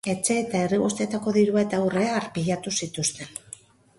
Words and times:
Etxe 0.11 0.35
eta 0.43 0.61
herri 0.67 0.79
guztietako 0.83 1.33
dirua 1.35 1.61
eta 1.67 1.81
urrea 1.89 2.17
arpilatu 2.21 2.73
zituzten. 2.83 3.37